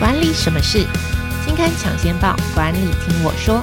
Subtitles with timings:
[0.00, 0.86] 管理什么事？
[1.44, 3.62] 金刊抢先报，管理听我说。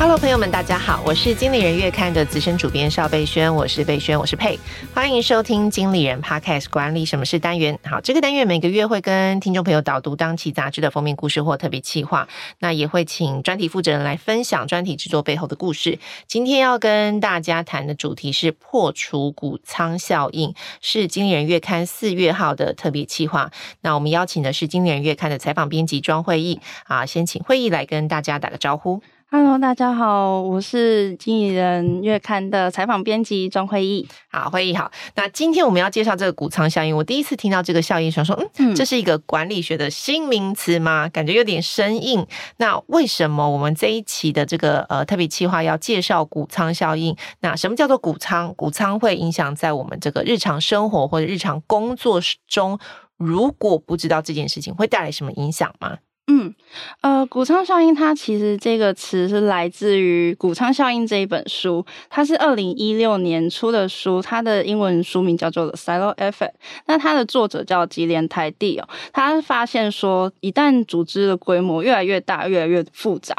[0.00, 4.58] Hello，朋友们，大家好，我是经理人月刊的资深主编邵贝萱，我是贝萱，我是佩，
[4.94, 7.78] 欢迎收听经理人 Podcast 管理什么事单元。
[7.84, 12.26] 好，这个单元每个月会跟听众朋友导读当期杂志的封面故事或特别企划，
[12.60, 15.98] 那也会请专题负责人来分享专题制作背后的故事。
[16.26, 23.50] 今天要跟大家谈的主题是破除谷仓效应，是经理人月刊四月号的特别企划。
[23.82, 29.02] 那我们邀请的是经理人月刊的采访编辑庄会议啊，先请会议来跟大家打个招呼。
[29.32, 34.08] Hello，大家好，我是经理人月刊的采访编辑庄慧益。
[34.28, 34.90] 好，慧益好。
[35.14, 36.96] 那今天我们要介绍这个谷仓效应。
[36.96, 41.08] 我第一次听到这个效应，想说，嗯，这是一个管理学的新名词吗？
[41.08, 42.26] 感觉有点生硬。
[42.56, 47.16] 那为什么我们这一期的这个呃特别企划要介绍谷仓效应？
[47.38, 48.52] 那什么叫做谷仓？
[48.56, 52.80] 谷仓会影响在我们这个日常生活或者日常工作中，
[53.16, 55.98] 如果不知道这件事情，会带来什么影响吗？
[56.32, 56.54] 嗯，
[57.00, 66.52] 呃，谷仓效应它其实这个词是来自于《谷仓效应》这一本书，它是二零一六年出的书，它的英文书名叫做《The Silo Effect》。
[66.86, 73.34] 那它的作者叫吉连台地哦，他发现说，一旦组织的规模越来越大、越来越复杂，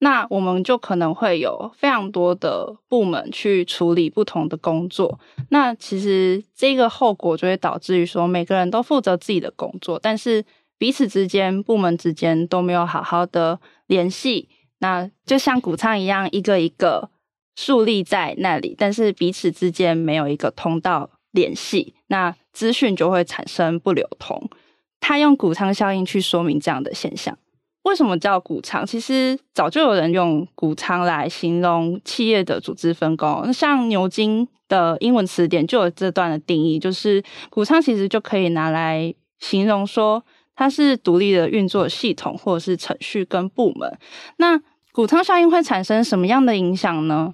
[0.00, 5.20] 那我们就可能会有非常多的部门去处理不同的工作。
[5.50, 10.44] 那其实这个后果就会导致于说，每个人都负责自己的工作，但是。
[10.82, 14.48] 彼此之间、部门之间都没有好好的联系，
[14.80, 17.08] 那就像谷仓一样，一个一个
[17.54, 24.50] 树立在那里，但是彼此之间没有一个通道联系，那资讯就会产生不流通。
[24.98, 27.38] 他用谷仓效应去说明这样的现象。
[27.84, 28.84] 为什么叫谷仓？
[28.84, 33.42] 其实早就有人用谷仓来形容企业的组织分工。
[33.44, 40.24] 那像牛津的英文词典就有这段的定义，就是谷仓其实就可以拿来形容说。
[40.54, 43.98] 它是独立的运作系统，或者是程序跟部门。
[44.36, 44.60] 那
[44.92, 47.32] 谷仓效应会产生什么样的影响呢？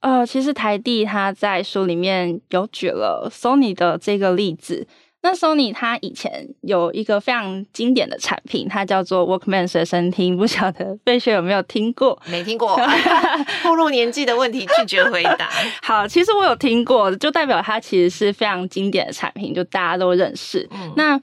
[0.00, 4.86] 呃，其实台地他在书里面有举了 Sony 的这个例子。
[5.24, 12.20] 那 Sony 它以前有一个非常经典的产品，它叫做 Walkman 随身听，不晓得贝雪有没有听过？
[12.26, 12.76] 没听过，
[13.62, 15.48] 暴露年纪的问题，拒绝回答。
[15.80, 20.68] 好，其实我有听过，就代表它其实是非常经典的产品，就大家都认识。
[20.72, 21.20] 嗯、那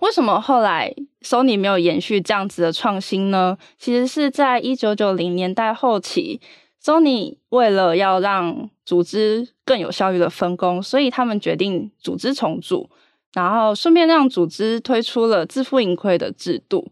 [0.00, 3.56] 为什么后来 Sony 没有延续这样子的创新呢？
[3.78, 6.40] 其实是在一九九零年代后期
[6.82, 12.88] ，Sony 为了要让组织更有效率的分工，所以他们决定组织重组，
[13.34, 16.90] 然后顺便让组织推出了自负盈亏的制度。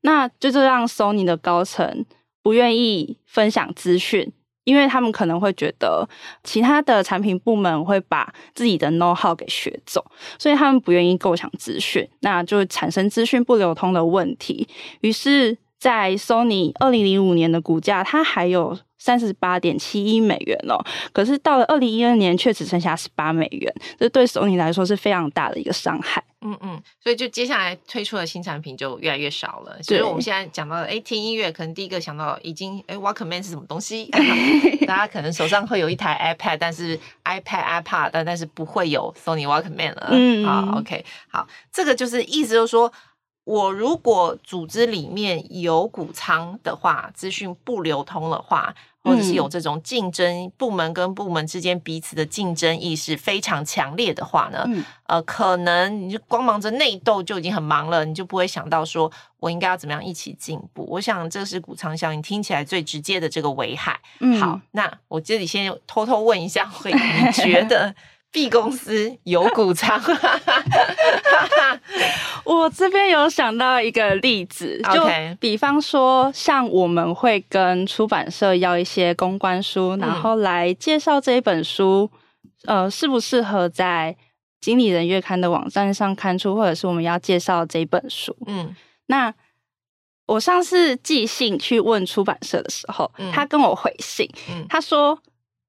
[0.00, 2.04] 那就这让 Sony 的高层
[2.42, 4.32] 不愿意分享资讯。
[4.68, 6.06] 因为他们可能会觉得
[6.44, 10.04] 其他的产品部门会把自己的 know how 给学走，
[10.38, 14.68] 所以他们不愿意共享资讯，那就产生资讯不流通的问题。
[15.00, 20.76] 于是，在 Sony 二零零五年的股价，它还有三十八点七一美元哦，
[21.12, 26.22] 可是到了二零一二年，却只剩下十八美元，这对 Sony 来说是非常大的一个伤害。
[26.40, 29.76] 嗯嗯，所以就接下来推出的新产品就越来越少了。
[29.82, 34.06] 所以我们现在讲到，哎，听音乐可能第一个想到已经，哎，Walkman 是什么东西？
[34.86, 40.08] 大家可能手上会有一台 iPad，但是 iPad、iPad，但但是不会有 Sony Walkman 了。
[40.12, 42.92] 嗯，好，OK，好，这个就是意思就是说，
[43.42, 48.74] 我如果组织里面有谷仓的话，资讯不流通的话。
[49.08, 59.10] 或者是有这种竞争，部门跟部门之间彼此的竞争意识非常强烈的话呢，嗯、呃，可能你就光忙着内斗就已经很忙了，你就不会想到说
[59.40, 60.86] 我应该要怎么样一起进步。
[60.90, 63.98] 我想这是谷仓效应听起来最直接的这个危害。
[64.20, 67.94] 嗯、好，那我这里先偷偷问一下，会你觉得？
[68.30, 69.98] B 公司有谷仓，
[72.44, 75.08] 我这边有想到一个例子，就
[75.40, 82.10] 比方说，像我们会跟出版社要一些公关书，嗯、然后来介绍这一本书，
[82.66, 84.14] 呃，适不适合在
[84.60, 88.36] 经理人月刊的网站上刊出，或者是我们要介绍这一本书。
[88.46, 88.76] 嗯，
[89.06, 89.32] 那
[90.26, 95.18] 我上次寄信去问出版社的时候，嗯、他跟我回信，嗯、他说。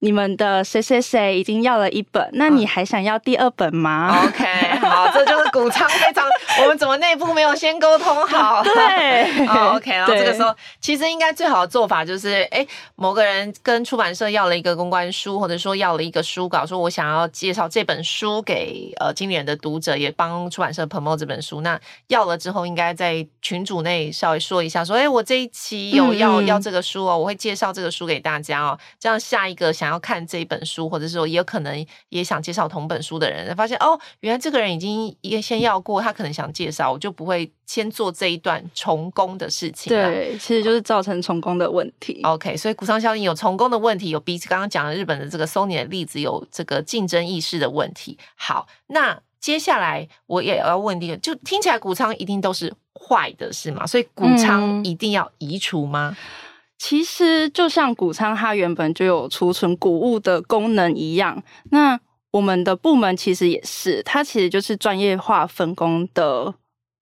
[0.01, 4.45] 你们的谁谁谁已经要了一本，那你还想要第二本吗？OK，
[4.79, 6.25] 好，这就是谷仓非常，
[6.63, 8.63] 我们怎么内部没有先沟通好？
[8.63, 12.65] 对，OK，然后这个时候其实应该最好的做法就是，哎，
[12.95, 21.59] 某个人跟出版社要了一个公关书，或者说要了一个书稿，说我想要介绍这本书给呃经理人的读者，也帮出版社 promote 这本书。
[21.59, 29.88] 那要了之后，应该在群组内稍微说一下，说，哎，我这一期有要、嗯、要这个书哦，我会介绍这个书给大家哦，这样下一个想。
[29.89, 39.89] 想要看这一本书，或者说也有可能也想介绍同本书的人，发现哦，原来这个人已经也先要过，他可能想介绍，我就不会先做这一段重工的事情。
[39.89, 42.21] 对，其实就是造成重工的问题。
[42.21, 48.15] OK，所以谷仓效应有重工的问题，有比刚刚讲的日本的这个 Sony 的例子有这个竞争意识的问题。
[48.35, 53.87] 好，那接下来我也要问一个，就听起来谷仓一定都是坏的，是吗？
[53.87, 56.15] 所以谷仓一定要移除吗？
[56.15, 56.48] 嗯
[56.79, 61.43] 其实就像谷仓，它原本就有储存谷物的功能一样。
[61.71, 61.99] 那
[62.31, 66.55] 我们的部门其实也是，它其实就是专业化分工的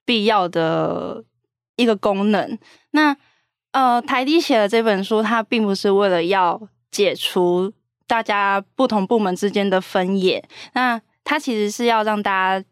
[0.03, 1.24] 必要的
[1.75, 2.57] 一个功能。
[2.91, 3.15] 那
[3.71, 6.59] 呃，台滴写的这本书，它并不是为了要
[6.89, 7.71] 解除
[8.07, 10.44] 大家不同部门之间的分野，
[10.74, 12.65] 那它其实是要让大家。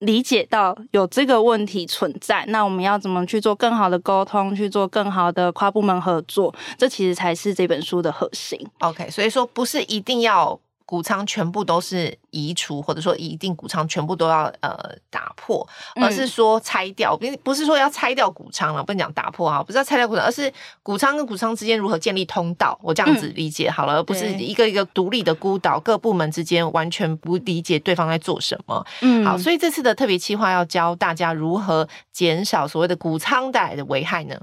[0.00, 6.54] 理解到有这个问题存在，那我们要怎么去做更好的沟通，去做更好的跨部门合作？
[6.76, 8.58] 这其实才是这本书的核心。
[8.80, 10.60] OK，所以说不是一定要。
[10.86, 14.78] 谷仓全部都是移除，或者说一定谷仓全部都要呃
[15.10, 20.50] 打破，而是说拆掉，不不是说要拆掉谷仓了，不能讲打破哈，不是要拆掉谷仓，而是
[20.84, 28.86] 谷仓跟谷仓之间如何建立通道，我这样子理解好了，嗯、而不是一个一个独立的孤岛，各部门之间完全不理解对方在做什么。
[29.00, 34.40] 嗯，好，所以这次的特别企划要教大家如何减少所谓的谷仓带来的危害呢？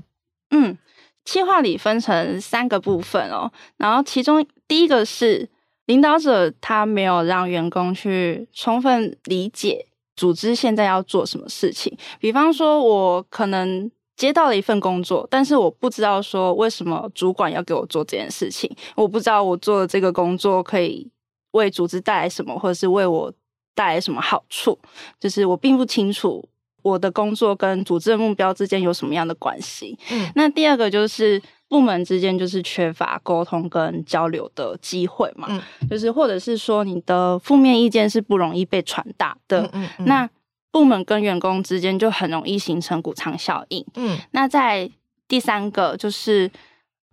[0.51, 0.77] 嗯，
[1.23, 5.49] 企划里分成三个部分哦，然后其中第一个是。
[5.85, 9.85] 领导者他没有让员工去充分理解
[10.15, 11.97] 组织现在要做什么事情。
[12.19, 18.73] 比方说，我可能接到了一份工作，但是我不知道说为什么主管要给我做这件事情。
[18.95, 21.09] 我不知道我做的这个工作可以
[21.51, 23.33] 为组织带来什么，或者是为我
[23.75, 24.79] 带来什么好处。
[25.19, 26.47] 就是我并不清楚
[26.81, 29.97] 我的工作跟组织的目标之间有什么样的关系。
[30.11, 31.41] 嗯，那第二个就是。
[31.73, 35.59] 部门之间就是缺乏沟通跟交流的机会嘛，嗯、
[35.89, 40.29] 就是或者是说你的负面意见是不容易被传达的，嗯嗯嗯、那
[40.69, 43.83] 部门跟员工之间就很容易形成谷仓效应。
[43.95, 44.87] 嗯，那在
[45.27, 46.51] 第三个就是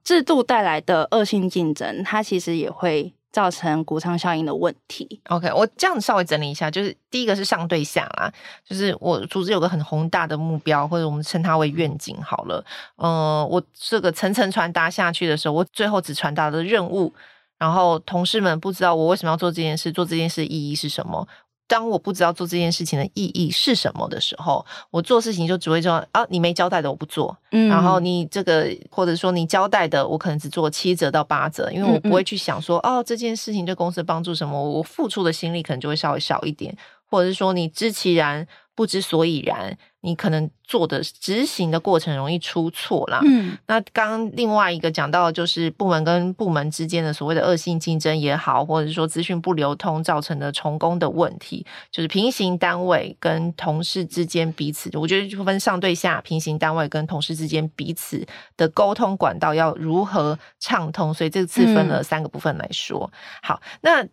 [0.05, 3.15] 制度带来的恶性竞争，它其实也会。
[3.33, 5.21] 造成谷仓效应的问题。
[5.29, 8.33] OK，我这样稍微整理一下，就是第一个是上对下啦，
[8.65, 12.65] 就是我组织有个很宏大的目标，或者我们称它为愿景好了。
[12.97, 17.13] 嗯，我这个层层传达下去的时候，我最后只传达了任务，
[17.59, 21.27] 然后同事们不知道我为什么要做这件事，做这件事意义是什么。
[21.71, 36.77] 当我不知道做这件事情的意义是什么的时候，我做事情就只会说啊，你没交代的我不做，嗯，然后你这个或者说你交代的我可能只做七折到八折，因为我不会去想说嗯嗯哦，这件事情对公司的帮助什么，我付出的心力可能就会稍微少一点，
[37.09, 38.45] 或者是说你知其然。
[38.73, 43.21] 不知所以然，你可能做的执行的过程容易出错啦。
[43.25, 58.27] 嗯，那刚刚另外一个讲到就是部门跟部门之间的所谓的恶性竞争也好，或者是说资讯不流通造成的重工的问题，就是平行单位跟同事之间彼此，我觉得就分上对下，平行单位跟同事之间彼此
[58.57, 63.11] 的沟通管道要如何畅通，所以这次分了三个部分来说。
[63.13, 64.07] 嗯、好，那。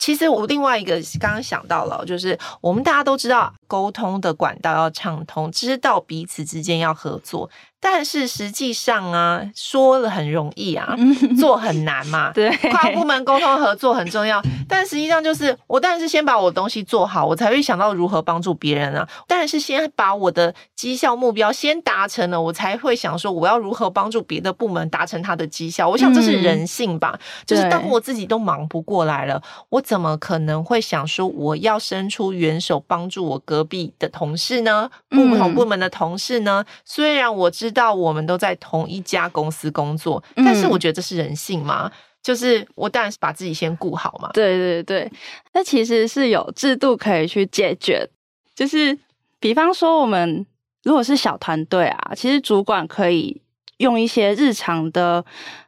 [0.00, 7.48] 其实我另外一个刚刚想到了，就是我们大家都知道沟通的管道要畅通，知道彼此之间要合作。
[7.82, 10.94] 但是实际上啊，说了很容易啊，
[11.40, 12.30] 做很难嘛。
[12.34, 19.08] 对，跨部门沟通合作很重要， 但实际上就是我当然是先把我东西做好，我才会想到如何帮助别人啊。
[19.26, 25.88] 当然是先把我的绩效目标先达成了，我才会想说我要如何帮助别的部门达成他的绩效。
[25.88, 34.90] 我想这是人性吧，嗯、就是当我自己都忙不过来了，我怎么可能会想说我要伸出援手帮助我隔壁的同事呢？
[35.08, 36.62] 不同部门的同事呢？
[36.68, 37.69] 嗯、虽然我知。
[37.70, 44.30] 知道我们都在同一家公司工作，但是我觉得这是人性嘛，嗯、就是我当然是把自己先顾好嘛。
[44.32, 45.12] 对对对，
[45.52, 48.08] 那其实是有制度可以去解决，
[48.54, 48.98] 就是
[49.38, 50.44] 比方说我们
[50.82, 53.40] 如果是小团队啊，其实主管可以
[53.78, 55.24] 用一些日常的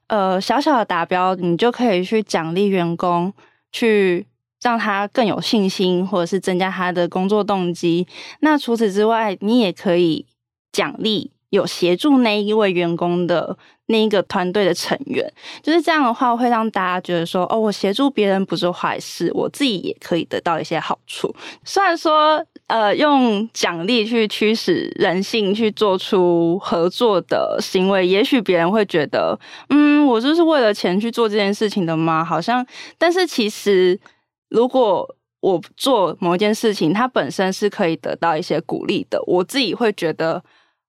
[0.08, 3.32] 呃小小的达标，你就可以去奖励员工，
[3.70, 4.26] 去
[4.62, 8.06] 让他更有信心，或者是增加他的工作动机。
[8.40, 10.26] 那除此之外，你也可以
[10.70, 11.30] 奖励。
[11.52, 13.56] 有协助那一位员工的
[13.86, 15.30] 那一个团队的成员，
[15.62, 21.34] 就是这样的话，会让大家觉得说，哦，我协助别人不是坏事，我自己也可以得到一些好处。
[21.62, 32.24] 虽然说，呃，用奖励去驱使人性去做出合作的行为，也许别人会觉得，嗯，我就是为了钱去做这件事情的吗？
[32.24, 32.66] 好像，
[32.96, 34.00] 但是其实，
[34.48, 35.06] 如果
[35.40, 40.42] 我做某一件事情，它本身是可以得到一些鼓励的，我自己会觉得。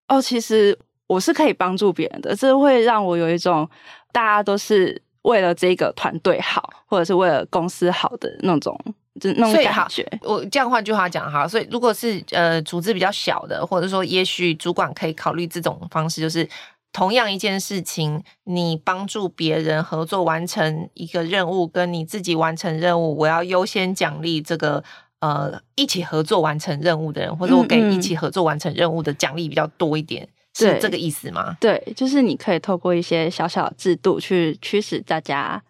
[0.07, 3.69] 哦，其实我是可以帮助别人的，这会让我有一种
[4.11, 8.77] 大家都是为了这个团队好，或者是为了公司好的那种，
[9.19, 10.05] 就那种感觉。
[10.21, 16.47] 我这样换句话讲哈，所以如果是呃组织比较小的，或者说也许主管可以考虑这种方式，就是
[16.91, 24.83] 同样一件事情，你帮助别人合作完成一个任务，跟你自己完成任务，我要优先奖励这个
[25.23, 30.27] 呃一起合作完成任务的人，或者我给一起合作完成任务的奖励比较多一点。
[30.55, 31.57] 是这个意思吗？
[31.59, 35.63] 对，就是你可以透过一些小小的制度去驱使大家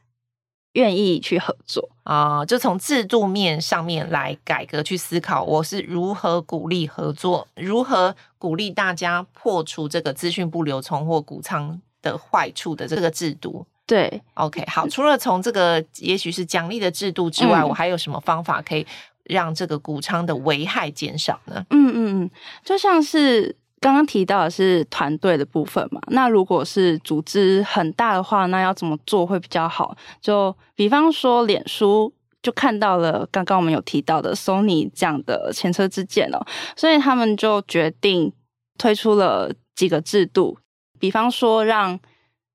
[0.74, 13.66] 愿意去合作啊、呃，就从制度面上面来改革去思考，我是如何鼓励合作，如何鼓励大家破除这个资讯不流通或谷仓的坏处的这个制度。
[13.86, 18.86] 对，OK，好，除了从这个也许是奖励的制度之外，嗯、我还有什么方法可以
[19.26, 21.66] 让这个谷仓的危害减少呢？
[21.70, 22.32] 嗯嗯嗯，
[22.64, 23.56] 就像是。
[23.84, 29.94] 刚刚提到的是团队的部分嘛，那如果是组织很大的话，那要怎么做会比较好？
[30.22, 36.40] 就比方说，脸书就看到了刚刚我们有提到的 Sony 这样的前车之鉴哦，
[36.78, 38.32] 所以他们就决定
[38.78, 40.58] 推出了几个制度，
[40.98, 42.00] 比方说让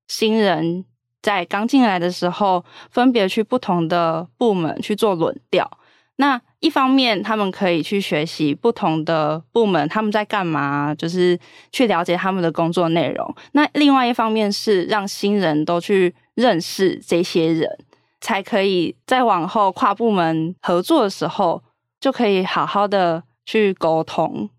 [0.07, 0.83] 新人
[1.21, 5.69] 在刚进来的时候，分别去不同的部门去做轮调。
[6.15, 11.39] 那一方面，他们可以去学习不同的部门他们在干嘛，就是
[11.71, 13.35] 去了解他们的工作内容。
[13.53, 17.69] 那另外一方面是让新人都去认识这些人，
[18.19, 21.63] 才可以在往后跨部门合作的时候，
[21.99, 24.49] 就可以好好的去沟通。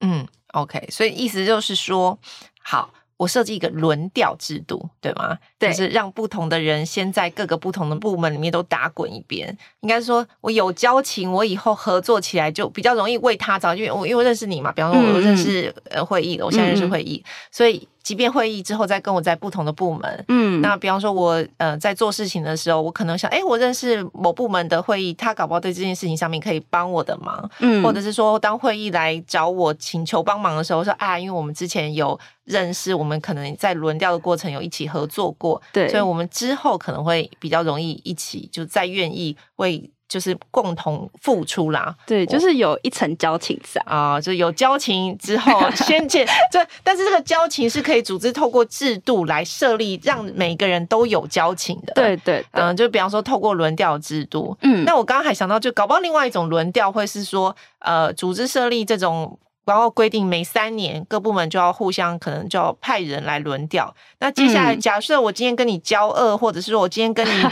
[0.00, 2.18] 嗯，OK，所以意思就是说，
[2.62, 2.94] 好。
[3.18, 5.36] 我设计一个轮调制度，对吗？
[5.58, 9.54] 对，就是让不同的人先在各个不同的部门里面都打滚一遍。
[9.80, 14.72] 应该说，我有交情，我以后合作起来就比较容易为他着，因为我因为我认识你嘛。
[14.72, 17.86] 比方说，我认识呃会议的，我现在认识会议，嗯、所以。
[18.02, 39.90] 即便会议之后再跟我在不同的部门，嗯，那比方说我呃在做事情的时候，我可能想，哎，我认识某部门的会议，他搞不好对这件事情上面可以帮我的忙，嗯，或者是说当会议来找我请求帮忙的时候，说啊，因为我们之前有认识，我们可能在轮调的过程有一起合作过，对，所以我们之后可能会比较容易一起就再愿意为。
[40.08, 51.92] 就是共同付出啦，对，就是有一层交情在啊、呃，就有交情之后 先建这，但是这个交情是可以组织透过制度来设立，让每个人都有交情的。
[51.92, 59.38] 对对，嗯、呃，就比方说透过轮调制度，嗯，那我刚刚还想到，就搞不好另外一种轮调会是说，呃，组织设立这种。
[59.68, 63.94] 然后规定每三年各部门就要互相可能就要派人来轮调。
[64.18, 67.46] 那接下来假设我今天跟你交恶，或者是说我今天跟你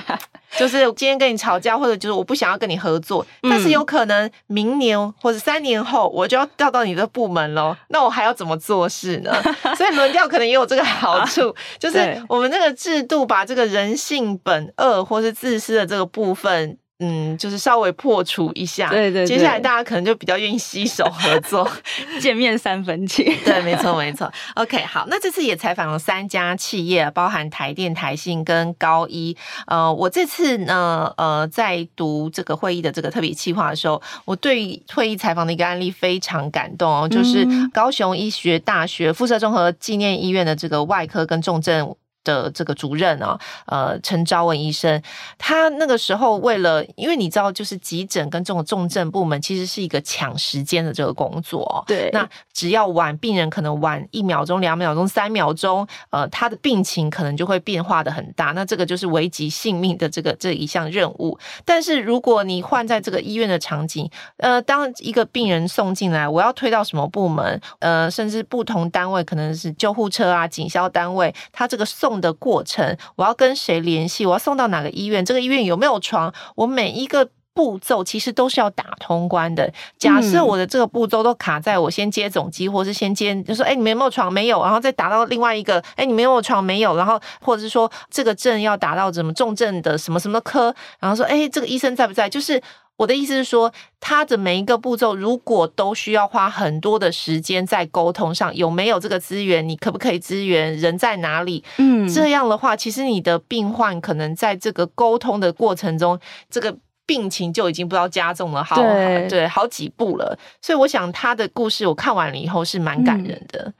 [0.57, 7.77] 就是今天跟你吵架，或者就是我不想要跟你合作，但是有可能明年或者三年后我就要调到你的部门喽。
[7.89, 9.33] 那我还要怎么做事呢？
[9.77, 16.79] 所以轮调可能也有这个好处，就是我们这个制度把这个人性本恶或是自私的这个部分。
[16.99, 21.71] 嗯，就是稍微破除一下，对，对对，接下来大家可能就比较愿意携手合作，
[22.21, 23.27] 见面三分情。
[23.45, 24.33] 对，没错没错。
[24.55, 29.37] OK，好，那这次也采访了三家企业，包含台电、台信跟高一。
[29.67, 41.95] 呃，我这次呢，呃，在读这个会议的这个特别企划的时候，我对会议采访的一个案例非常感动哦，就是高雄医学大学附设综合纪念医院的这个外科跟重症。
[42.27, 45.01] 的这个主任啊，呃，陈昭文医生，
[45.39, 61.39] 他那个时候为了，因为你知道，就是急诊跟这种重症部门其实是一个抢时间的这个工作，对，那只要晚，病人可能晚一秒钟、两秒钟、三秒钟，呃，他的病情可能就会变化的很大，那这个就是危及性命的这个这一项任务。
[61.65, 72.16] 但是如果你换在这个医院的场景，呃，当一个病人送进来，我要推到什么部门，呃，甚至不同单位可能是救护车啊、警消单位，他这个送。
[72.21, 74.25] 的过程，我要跟谁联系？
[74.27, 75.25] 我要送到哪个医院？
[75.25, 76.33] 这个医院有没有床？
[76.55, 79.73] 我每一个步骤其实都是要打通关的。
[79.99, 84.33] 假设我的这个步骤都卡在我先接总机，或是先接，就说哎，你们有没有床？
[84.33, 86.63] 没有，然后再打到另外一个，哎，你们有没有床？
[86.63, 92.29] 没有，然后或者是说这个症要打到什么重症的什么什么科，然后说哎，这个医生在不在？
[92.29, 92.63] 就是。
[92.97, 99.69] 我的意思是说，他的每一个步骤，如果都需要花很多的时间在沟通上，有没有这个资源？
[99.69, 100.77] 你可不可以支援？
[100.79, 101.63] 人在哪里？
[101.77, 106.77] 嗯，这样的话，其实你的病患可能在这个沟通的过程中，这个
[107.07, 110.37] 病情就已经不知道加重了好，对对，好几步了。
[110.61, 113.73] 所以我想他的故事我看完了以后是蛮感人的。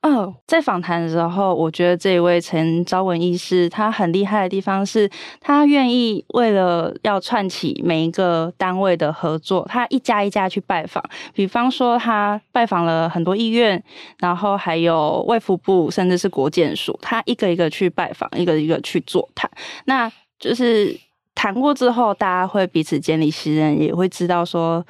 [0.00, 5.08] 嗯，哦，在访谈的时候，我觉得这一位陈昭文医师他很厉害的地方是，
[5.40, 11.04] 他愿意为了要串起每一个单位的合作，他一家一家去拜访。
[11.34, 13.80] 比方说，他拜访了很多医院，
[14.18, 19.50] 然后还有卫福部，甚至是国健署，他一个一个去拜访，一个一个去座谈。
[19.84, 20.98] 那就是。
[21.40, 24.84] 谈过之后，大家会彼此建立信任，也会知道说，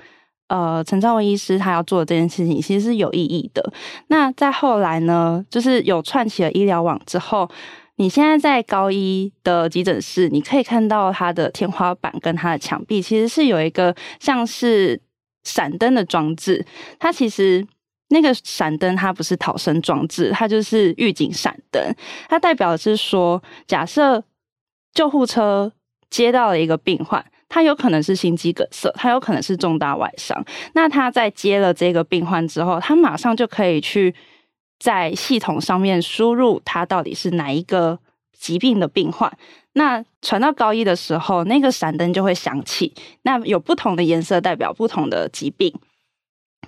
[0.48, 3.72] 呃，陈昌文医师他要做的这件事情其实是有意义的。
[4.08, 7.48] 那再后来呢，就是有串起了医疗网之后，
[7.98, 15.00] 你现在在高一的急诊室，你可以看到它的天花板跟它的墙壁，其实是有一个像是
[15.44, 16.66] 闪灯的装置。
[16.98, 17.64] 它其实
[18.08, 21.80] 那个闪灯它不是逃生装置，它就是预警闪灯。
[22.28, 24.24] 它代表的是说，假设
[24.92, 25.70] 救护车。
[26.10, 30.44] 接到了一个病患，他有可能是心肌梗塞，他有可能是重大外伤。
[30.74, 34.14] 那他在接了这个病患之后，他马上就可以去
[34.78, 37.98] 在系统上面输入他到底是哪一个
[38.36, 39.32] 疾病的病患。
[39.74, 45.72] 那传到高一的时候，那个闪灯就会响起，那有不同的颜色代表不同的疾病。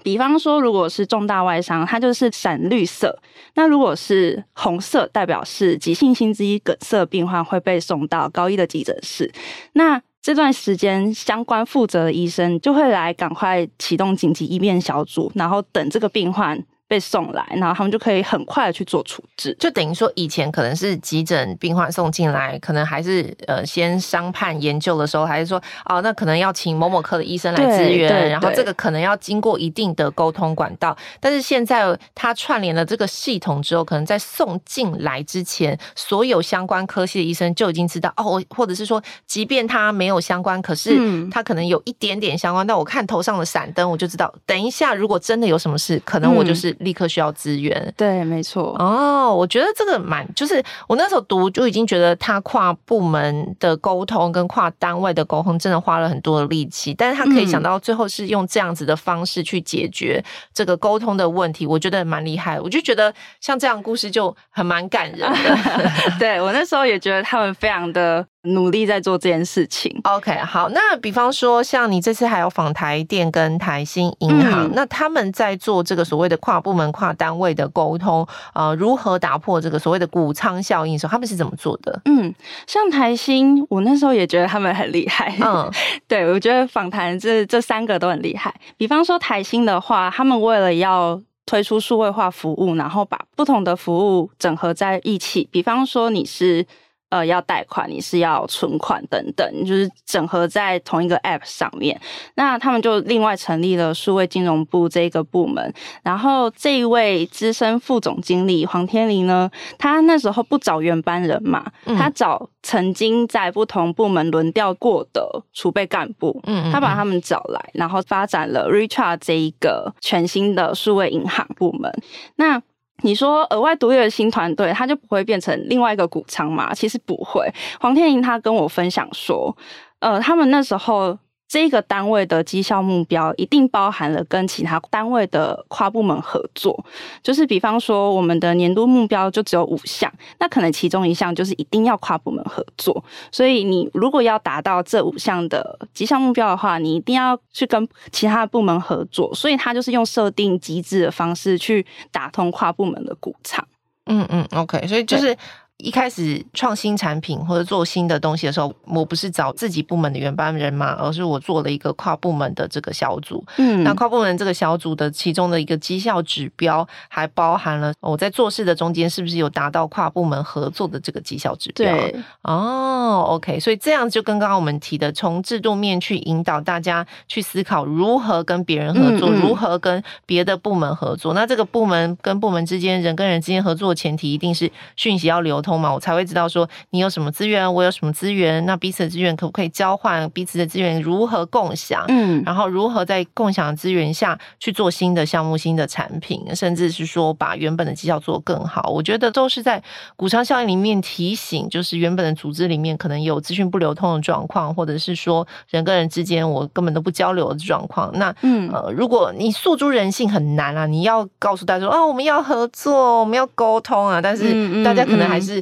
[0.02, 3.08] 比方说，如果是重大外伤，它就是闪绿色；
[3.54, 9.30] 那如果是红色，代表是急性心肌梗塞病患会被送到高一的急诊室。
[9.74, 16.64] 那这段时间，相关负责的医生就会来赶快启动紧急医变小组，然后等这个病患。
[16.92, 30.94] 被送来，然后他们就可以很快的去做处置，就等于说以前可能是急诊病患送进来，可能还是呃先商判研究的时候，还是说哦，那可能要请某某科的医生来支援，然后这个可能要经过一定的沟通管道。
[31.18, 40.94] 但是现在他串联了这个系统之后，可能在送进来之前，所有相关科系的医生就已经知道哦，或者是说，即便他没有相关，可是
[41.30, 46.76] 他可能有一点点相关，那、嗯、我看头上的闪灯，我就知道，等一下如果真的有什么事，可能我就是。
[46.82, 48.76] 立刻需要资源，对，没错。
[48.78, 60.22] 哦，我觉得这个蛮，就是我那时候读就已经觉得他跨部门的沟通跟跨单位的沟通真的花了很多的力气，但是他可以想到最后是用这样子的方式去解决
[60.52, 62.60] 这个沟通的问题，我觉得蛮厉害。
[62.60, 65.90] 我就觉得像这样的故事就很蛮感人的。
[66.18, 68.26] 对，我那时候也觉得他们非常的。
[68.44, 70.00] 努力在做这件事情。
[70.02, 82.00] OK，好，那比方说，像你这次还有访台电跟台新银行，嗯，那他们在做这个所谓的跨部门、跨单位的沟通，呃，如何打破这个所谓的谷仓效应的时候，他们是怎么做的？
[82.06, 82.34] 嗯，
[82.66, 85.32] 像台新，我那时候也觉得他们很厉害。
[85.40, 85.70] 嗯，
[86.08, 88.52] 对，我觉得访谈这这三个都很厉害。
[88.76, 95.48] 比方说台新的话，他们为了要推出数位化服务，然后把不同的服务整合在一起。
[95.52, 96.66] 比方说你是。
[97.12, 102.00] 呃，要贷款，你是要存款等等，就是整合在同一个 App 上面。
[102.36, 105.74] 那他们就另外成立了数位金融部这个部门。
[106.02, 121.92] 然后这一位资深副总经理黄天林呢，他那时候不找原班人马，嗯、他找曾经在不同部门轮调过的储备干部，嗯，他把他们找来，然后发展了 Richard 这一个全新的数位银行部门。
[122.36, 122.62] 那
[123.02, 126.72] 你说额外独立的新团队，他就不会变成另外一个谷仓吗？
[126.74, 127.48] 其实不会。
[127.78, 129.56] 黄天银他跟我分享说，
[130.00, 131.18] 呃，他们那时候。
[131.52, 136.82] 这个单位的绩效目标一定包含了跟其他单位的跨部门合作，
[137.22, 140.10] 就是比方说我们的年度目标就只有五项，
[140.40, 143.04] 那可能其中一项就是一定要跨部门合作。
[143.30, 149.34] 所以你如果要达到这五项的绩效目标的话，你一定要去跟其他部门合作。
[149.34, 153.62] 所以他就是用设定机制的方式去打通跨部门的谷仓。
[154.06, 155.36] 嗯嗯，OK，所以就是。
[155.82, 163.44] 一开始创新产品或者做新的东西的时候，我不是找自己部门的原班人马，而是我做了一个跨部门的这个小组。
[163.56, 171.92] 嗯，那跨部门这个小组的其中的一个绩效指标，还包含了我在做事的中间是不是有达到跨部门合作的这个绩效指标。
[171.92, 181.34] 对，哦，OK，所以这样就跟刚刚我们提的，从制度面去引导大家去思考如何跟别人合作，嗯嗯，如何跟别的部门合作。
[181.34, 185.71] 那这个部门跟部门之间，人跟人之间合作的前提，一定是讯息要流通。
[185.78, 190.28] 嘛，我才会知道说你有什么资源，我有什么资源，那彼此的资源可不可以交换？
[190.30, 192.04] 彼此的资源如何共享？
[192.08, 198.90] 嗯，然后如何在共享资源下去做新的项目、新的产品，甚至是说把原本的绩效做更好？
[198.90, 199.82] 我觉得都是在
[200.16, 208.10] 股商效应里面提醒，就是原本的组织里面可能有资讯不流通的状况，或者是说人跟人之间我根本都不交流的状况。
[208.14, 215.61] 那嗯呃，如果你诉诸人性很难啊，你要告诉大家说啊，我们要合作，我们要沟通啊，但是大家可能还是。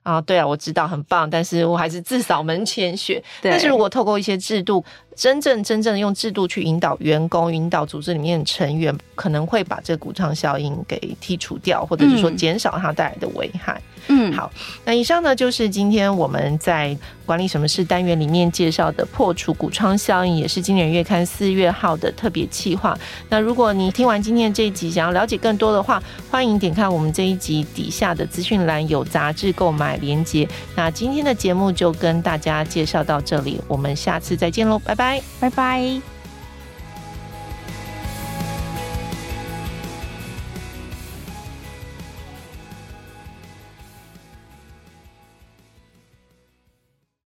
[0.03, 3.23] 啊，对啊，我知道很棒，但是我还是自扫门前雪。
[3.41, 4.83] 但是如果透过一些制度，
[5.15, 13.79] 真正真正用制度去引导员工、引导组织里面的成员，可能会把这个谷仓效应给剔除掉，或者是说减少它带来的危害。
[14.07, 14.51] 嗯，好，
[14.83, 22.97] 那以上呢就是今天我们在管理什么事单元里面介绍的破除股创效应，也是今年月刊四月号的特别企划。
[23.29, 30.47] 那如果你听完今天这一集，想要了解更多的话，欢迎点开我们这一集底下的资讯栏有杂志购买连接。
[30.75, 35.21] 那今天的节目就跟大家介绍到这里，我们下次再见喽，拜拜。
[35.39, 36.10] 拜拜。